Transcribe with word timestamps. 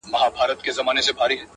موږ 0.11 0.23
په 0.31 0.31
تيارو 0.37 0.53
كي 0.63 0.69
اوسېدلي 0.69 1.03
يو 1.07 1.17
تيارې 1.17 1.35
خوښـوو, 1.37 1.45